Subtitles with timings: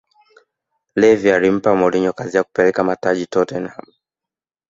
[0.95, 3.85] levvy alimpa mourinho kazi ya kupeleka mataji tottenham